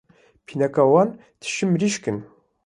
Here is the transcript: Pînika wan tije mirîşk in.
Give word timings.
Pînika 0.45 0.83
wan 0.91 1.09
tije 1.41 1.65
mirîşk 1.71 2.03
in. 2.09 2.19